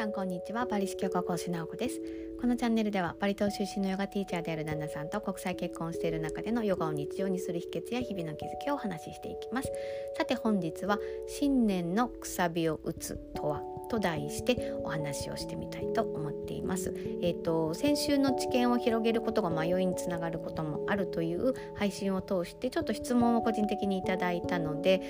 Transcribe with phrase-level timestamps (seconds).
[0.00, 0.66] さんこんにちは。
[0.66, 2.00] パリ市教科講師直子です。
[2.40, 9.70] このチャンネルではパリ島出身のヨガティーチャーである旦那さんと国際結婚している中でのヨガを日常にする秘訣や日々の気づきをお話ししていきます。
[10.16, 13.60] さて本日は新年のくさびを打つとは
[13.90, 16.94] と題してお話をしてみたいと思っています。
[17.20, 25.02] えーと、先週の知見を広げることが迷いにつながることもあるという配信を通してちょっと質問を個人的にいただいたので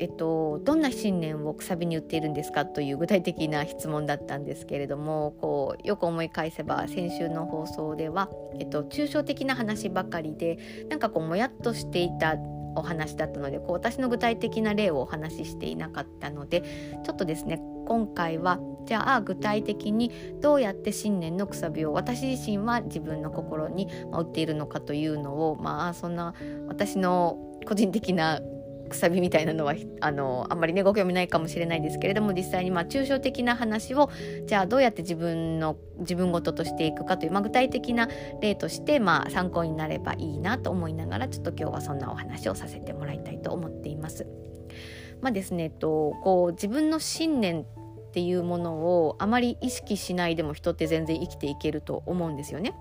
[0.00, 12.36] えっと、どんな信念をくさびに売っているんですかという具体的な質問だったんですけれどもこうよく思い返せば先週の放送では、えっと、抽象的な話ばかりでなんかこうもやっとしていた
[12.74, 16.62] お話だったのでこう私の具体的な例をお話ししていなかったので
[17.04, 20.10] ちょっとですね今回はじゃあ具体的に
[20.40, 26.34] どうやって信念のくさびを私自身は自分の心に売っているのかというのをまあそんな
[26.68, 27.36] 私の
[27.66, 28.40] 個人的な
[28.90, 34.10] くさびみたいなのはあのあんまりねご興味ないかもしれないですけれども実際にまあ抽象的な話を
[34.46, 38.08] じゃあどうやって自分の自分事としていくかという、まあ、具体的な
[38.42, 44.26] 例としてまあ参考になればいいなと思いながらちょっと今日はそんなお話をさせてもらいたいと思っています。
[45.20, 47.64] まあですね、えっと、こう自分の信念っ
[48.12, 52.74] ていうものをあまり意識しないでも人って全然生きていけると思うんですよね。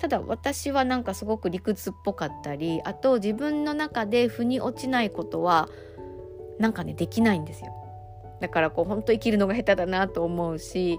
[0.00, 5.68] ただ私はなんかすごく理屈っぽかったりあと自分の中で腑に落ちないことは
[6.58, 7.72] なんかねできないんですよ。
[8.40, 10.98] だからこう本当生きるのが下手だなと思うし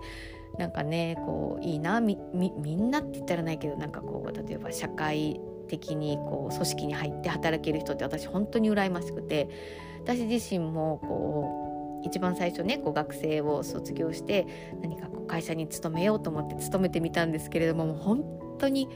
[0.59, 9.49] なんかねこういいなみんなって言ったらないけどなんかこう例えば社会的にこう組織に入って働ける人って私本当に羨ましくて
[10.03, 14.45] 私自身もこう一番最初ねこう学生を卒業して
[14.81, 18.87] 何かこう会社に勤めようと思って勤めてみたんですけれどももう本当に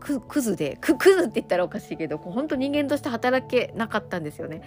[0.00, 4.62] ククズでククズって言ったらおかしいけどこう本当人間として働けなかったんですよね。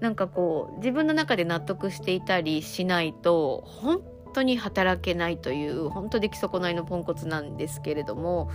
[0.00, 4.02] なんかこう自分の中で納得していたりしないと本
[4.34, 8.50] 当に働けないという本当出来損ないのポンコツなんですけれども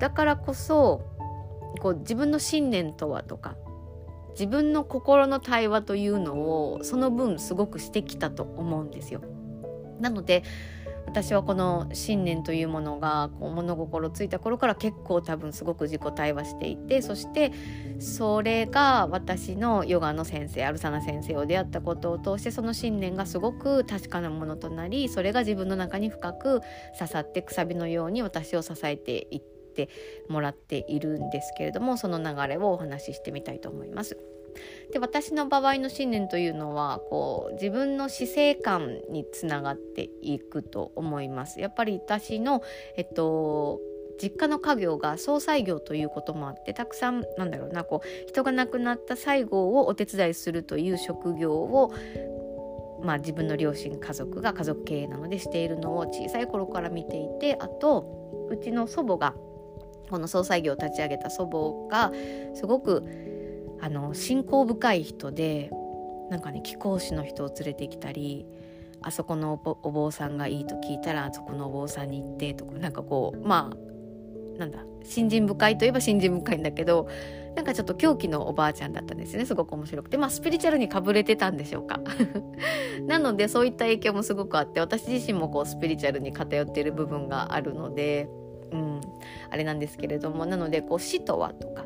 [0.00, 1.02] だからこそ
[1.80, 3.54] こう自分の信念とはとか
[4.32, 9.20] 自分の心の対話というのをその分すごくしてきたと思うんですよ。
[10.00, 10.42] なので
[11.06, 17.52] 私はこの信念というものがこう物心ついた頃から結構多分すごく自己対話していてそして
[18.00, 26.60] それが私のヨガの先生アルサナ先生を出会ったことを通してその信念がすごく確かなものとなりそれが自分の中に深く
[26.98, 29.42] 刺さってくさびのように私を支えていっ
[29.74, 29.88] て
[30.28, 34.33] もらっているんですけれどもその流れをお話ししてみたいと思います。
[34.92, 41.60] で私の場合の信念というのはこう自分の死生観につながっていくと思います。
[41.60, 42.62] やっぱり私の、
[42.96, 43.80] えっと
[44.22, 51.92] 実家の家業が葬祭業ということもあってたくさんなんだろうなこう人が亡くなった最後をお手伝いするという職業を
[53.02, 59.34] まあ、自分の両親家族が家族経営なのでしているのを小さい頃から見ていてあとうちの祖母が
[60.10, 62.12] この葬祭業を立ち上げた祖母が
[62.54, 63.04] すごく
[63.84, 65.70] あの信仰深い人で
[66.30, 68.46] なんかね貴公子の人を連れてきたり
[69.02, 77.10] あそこのお坊さんがいいと聞いたらあそこのお坊さんに行ってとかなんかこうまあなんだ信心深いといえば信心深いんだけど
[77.56, 80.16] なんかちょっと狂気のおばあちゃんだったんですねすごく面白くて。
[80.16, 82.00] まあスピリチュアルにかぶれてたんでしょうか。
[83.06, 88.30] なのでそういった影響もすごくあって私自身もこうスピリチュアルに偏っている部分があるので
[88.72, 89.00] うん
[89.50, 91.84] あれなんですけれどもなのでこう死とはとか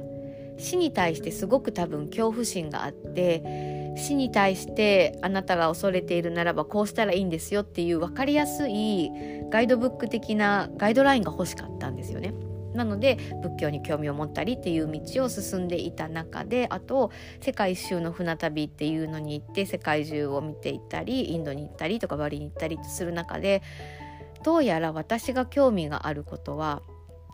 [0.59, 9.11] 死に対してすごく多分恐怖心があって死に対してあなたが恐れているならばこうしたらいいんですよっていう分かりやすい
[9.51, 12.35] ガイドブック的なガイドラインが欲しかったんですよね。
[12.75, 23.63] なので仏教に興味を持ったりっていう道を進んでいた中であと世界一周の船旅っていうのに行って世界中を見ていったりインドに行ったりとかバリに行ったりする中で
[24.45, 26.83] どうやら私が興味があることは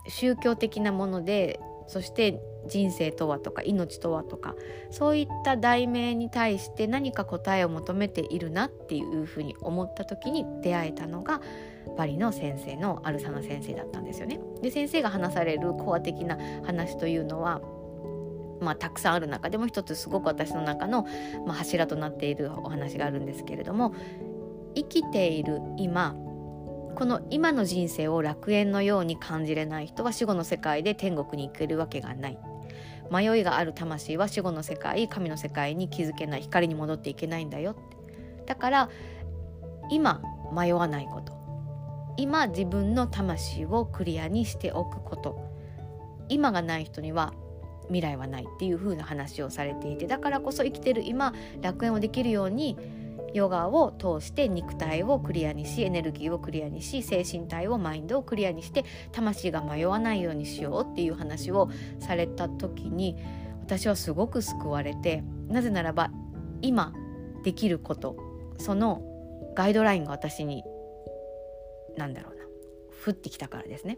[0.07, 4.55] 宗教的なものでそして人生とはとか命とはとか
[4.91, 11.41] そういった題名に対して何か答えを求めているなっていうふうに思った時に出会えたのが
[11.97, 14.39] パリの先生のアルサナ先生だったんですよね。
[14.61, 17.61] で先生が話されるコア的な話というのは
[18.61, 21.05] まあ、たくさんある中でも一つすごく私の中の、
[21.45, 23.93] まあ、柱となっているお話があるんですけれども
[24.75, 26.15] 生きている今
[26.95, 32.39] この今の人生を楽園のように感じれない人は死後の世界で天国に行けるわけがない
[33.11, 37.81] 迷いがある魂は死後の世界神の世界に気づけない光に戻っていけないんだよって。
[38.45, 38.89] だから
[39.89, 40.21] 今
[40.53, 41.33] 迷わないこと。
[42.17, 45.53] 今自分の魂をクリアにしておくこと。
[46.29, 47.33] 今がない人には
[47.87, 52.77] 未来はないっていう風な話をされていてだからこそ生きてる今楽園をできるように
[53.35, 63.17] ヨガを通して肉体をクリアにしエネルギーをクリアにし精神体をマインドをクリアにして魂が迷わないようにしようっていう話をされた時に
[63.61, 66.11] 私はすごく救われてなぜならば
[66.61, 66.93] 今
[67.43, 68.15] できること
[68.57, 69.01] その
[69.53, 70.63] ガイドラインが私に
[71.97, 72.45] 何だろうな
[73.05, 73.97] 降ってきたからですね。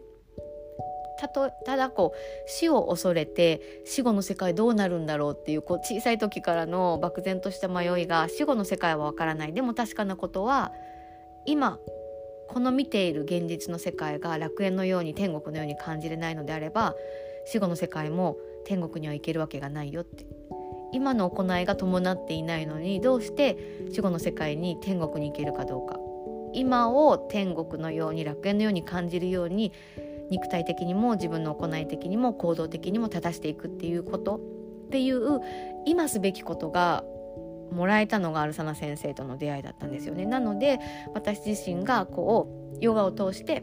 [1.18, 9.52] たとただこう死を恐れて死後の世界どうなるんだろうっていうこう小さい時からの漠然とした迷いが死後の世界はわからない。
[9.52, 10.72] でも確かなことは
[11.44, 11.78] 今
[12.48, 16.94] この見ている現実の世界が楽園のように天国のように感じれないのであれば
[17.44, 20.26] 死後の世界も天国には行けるわけがないよって。
[20.90, 25.98] 今の行いが伴っていないのにどうして死後の世界に天国に行けるかどうか。
[26.54, 29.72] 今を天国のように楽園のように感じるように
[30.30, 34.36] 肉体的にも自分の行い的にも行動的にも正していくっていうこと
[34.86, 35.40] っていう
[35.86, 37.04] 今すべきことが
[37.70, 40.26] もらえたのがアルサナ先生との出会いだったんですよね。
[40.26, 40.80] なので
[41.14, 43.62] 私自身がこうヨガを通して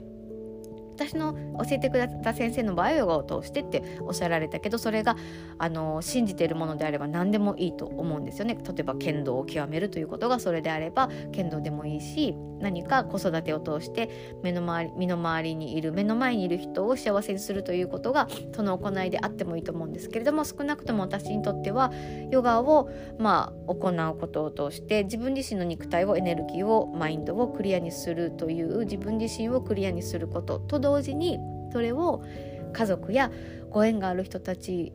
[0.95, 1.33] 私の
[1.63, 5.17] 教えてくれた先生の場合はヨガを通してっておっしゃられたけどそれが
[5.57, 8.55] あの信じているものであれば何でもいいと思うんですよね。
[8.55, 14.09] 例えば剣道を極めるということがそれであれば剣道でもいいし何か子育てを通して
[14.41, 21.91] 目の回り身の回りにいる目の前にいる人を幸せにするということがその行いであってもいいと思うんですけれども少なくとも私にとっては
[22.31, 22.89] ヨガを
[23.19, 31.39] まあ行うことを通して自分自身の肉体をエネルギーをマインドをクリアにするという自分自身をクリアにすることと同時に
[31.71, 32.23] それを
[32.71, 33.31] 家族や
[33.71, 34.93] ご縁がある人たち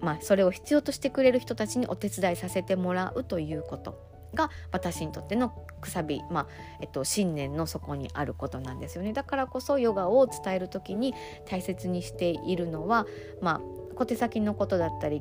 [0.00, 3.96] まあそれを必要としてくれる人たちにお手伝いさせてもらうということ
[4.34, 6.46] が私にとってのくさび、まあ
[6.80, 9.12] えっと、信念の底にあることなんですよね。
[9.12, 11.14] だからこそヨガを伝える時に
[11.46, 13.06] 大切にしているのは、
[13.42, 13.60] まあ、
[13.94, 15.20] 小手先のことだったり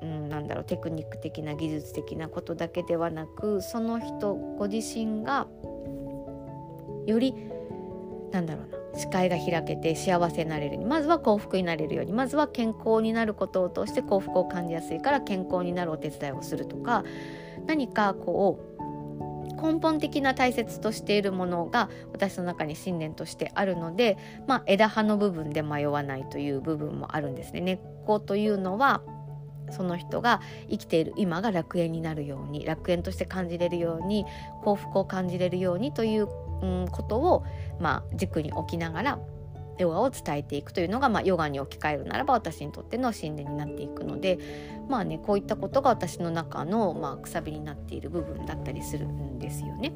[0.00, 5.48] うん、なんだろうテクニック的な技術的なことだけではなくその人ご自身が
[7.06, 7.34] より
[8.30, 10.74] なんだろうな視界が開けて幸せになれる。
[10.74, 12.12] ようにまずは幸福になれるように。
[12.12, 17.04] まずは健康になることを通して幸福を感じやすいから健康になるお手伝いをするとか。
[17.66, 18.78] 何かこう
[19.60, 24.16] 根本的な大切としているものが私の中に信念としてあるので、
[24.46, 27.60] まあ、枝葉の部分で迷わないという部分もあるんですね。
[27.60, 29.02] 根っこというのは
[29.70, 30.40] その人が
[30.70, 34.24] 生きている今が楽園になるように楽園として感じれるように
[34.62, 36.28] 幸福を感じれるようにという、
[36.62, 37.44] うん、ことを、
[37.80, 39.18] まあ、軸に置きながら
[39.78, 44.38] ヨガを伝えていくというのが、まあ、ヨガに置き換えるならば私にとっての信念になっていくので
[44.88, 49.92] まあねこういったことが私の中の、まあ、くさびになっている部分だったりするんですよね。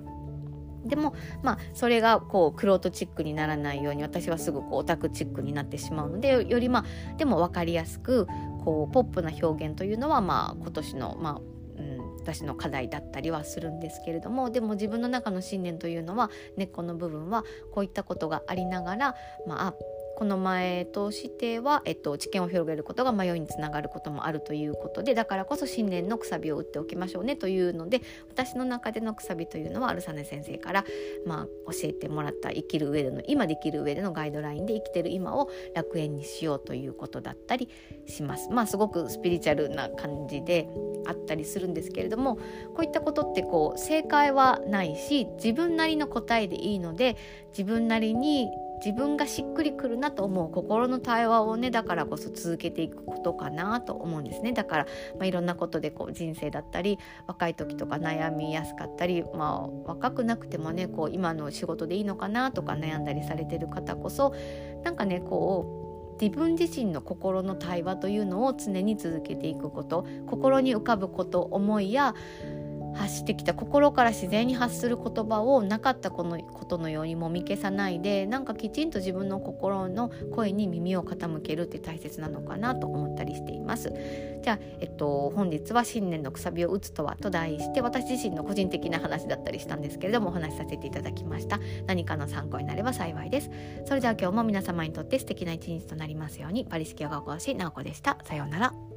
[0.85, 8.26] でもまあそれがこうクロートチックにならないように私はすぐこうオタクチックになってしまうのでよりまあでも分かりやすく
[8.65, 11.51] こうポップな表現というのはまあ今年のまあ
[12.22, 19.14] 私の課題だったりはするんですけれどもでも自分の中の信念というのは根っこの部分はこういったことがありながら、
[19.46, 19.74] まあ、
[20.17, 30.85] この前としては、えっと、知見を広げることが迷いにつながることもあるということでだからこそ信念のくさびを打っておきましょうねというので私の中でのくさびというのはアルサネ先生から、
[31.26, 37.69] まあ、教えてもらった生きる上での今できる上でのガイドラインで生きてる今を楽園にしようということだったり
[38.06, 38.50] します。
[38.50, 40.69] まあ、すごくスピリチュアルな感じで
[41.06, 47.17] あったりするんですけれどもこういったことってこう正解はないし自分なりの答えでいいので
[47.51, 48.48] 自分なりに
[48.84, 54.53] 自分がしっくりくるなと思う心の対話をねだからこそ続けていくことかなと思うんですね。
[54.53, 54.86] だから、
[55.19, 56.98] まあ、いろんなことでこう人生だったり
[57.29, 64.34] 若い時とか悩みやすかったり、まあ、若くなくてもねこう今の仕事でいいのかなとか悩んだりされてる方こそ
[64.82, 65.82] なんかねこう
[66.20, 72.15] 自分自身の心の対話というのを常に続けていくこと心に浮かぶこと思いや
[72.94, 83.93] 発してきた心から自然に発する言葉をなかったこのことのようにもみ消さないでなんかきちんと自分の心の声に耳を傾けるって大切なのかなと思ったりしています。
[84.43, 91.61] じゃあ、えっと、本日は「新年のくさびを打つとは」と題して私自身の個人的な話だったりしたんですけれどもお話しさせていただきました。
[91.87, 93.51] 何かの参考になれば幸いです。
[93.84, 96.65] それでは今日も皆様にとって素敵な一日となりますように。
[96.65, 98.19] パリスキヨガ講師直子でした。
[98.25, 98.92] さようなら。